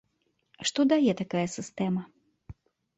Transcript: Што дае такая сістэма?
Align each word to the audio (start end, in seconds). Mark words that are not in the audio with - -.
Што 0.69 0.87
дае 0.95 1.11
такая 1.21 1.47
сістэма? 1.59 2.01